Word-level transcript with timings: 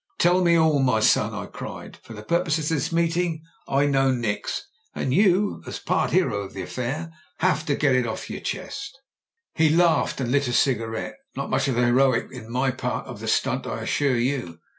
"Tell 0.17 0.43
me 0.43 0.55
all, 0.55 0.79
my 0.79 0.99
son!" 0.99 1.31
I 1.35 1.45
cried.' 1.45 1.95
"For 2.03 2.13
the 2.13 2.23
purposes 2.23 2.71
of 2.71 2.75
this 2.77 2.91
meeting 2.91 3.43
I 3.67 3.85
know 3.85 4.11
nix, 4.11 4.63
and 4.95 5.13
you 5.13 5.61
as 5.67 5.77
part 5.77 6.09
hero 6.09 6.47
in 6.47 6.53
the 6.55 6.63
affair 6.63 7.11
have 7.37 7.59
got 7.59 7.67
to 7.67 7.75
get 7.75 7.93
it 7.93 8.07
off 8.07 8.27
your 8.27 8.41
chest." 8.41 8.97
He 9.53 9.69
laughed, 9.69 10.19
and 10.19 10.31
lit 10.31 10.47
a 10.47 10.53
cigarette. 10.53 11.17
"Not 11.35 11.51
much 11.51 11.67
of 11.67 11.75
the 11.75 11.85
heroic 11.85 12.31
in 12.31 12.49
my 12.49 12.71
part 12.71 13.05
of 13.05 13.19
the 13.19 13.27
stunt, 13.27 13.67
I 13.67 13.81
assure 13.81 14.17
you. 14.17 14.57